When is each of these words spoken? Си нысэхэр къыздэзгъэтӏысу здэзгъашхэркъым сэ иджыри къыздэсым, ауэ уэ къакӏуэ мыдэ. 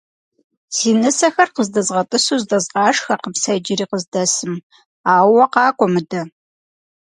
Си 0.75 0.89
нысэхэр 1.01 1.49
къыздэзгъэтӏысу 1.55 2.39
здэзгъашхэркъым 2.41 3.35
сэ 3.41 3.51
иджыри 3.57 3.85
къыздэсым, 3.91 4.53
ауэ 5.13 5.31
уэ 5.37 5.45
къакӏуэ 5.53 5.87
мыдэ. 5.93 6.21